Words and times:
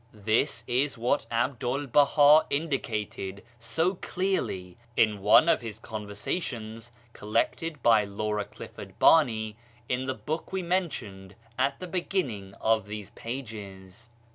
This 0.25 0.63
is 0.65 0.97
what 0.97 1.27
'Abdu'1 1.29 1.91
Baha 1.91 2.47
indicated 2.49 3.43
so 3.59 3.93
clearly 3.93 4.75
in 4.97 5.19
one 5.21 5.47
of 5.47 5.61
his 5.61 5.79
conversa 5.79 6.41
tions 6.41 6.91
collected 7.13 7.83
by 7.83 8.03
Laura 8.03 8.45
Clifford 8.45 8.97
Barney 8.97 9.57
144 9.91 9.93
BAHAISM 9.93 9.99
in 10.01 10.07
the 10.07 10.15
book 10.25 10.51
we 10.51 10.63
mentioned 10.63 11.35
at 11.59 11.79
the 11.79 11.85
beginning 11.85 12.55
of 12.59 12.87
these 12.87 13.11
pages. 13.11 14.07